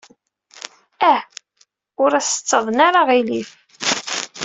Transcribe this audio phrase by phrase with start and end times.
[1.11, 1.21] Ah,
[2.03, 3.49] ur as-ttaḍen ara aɣilif.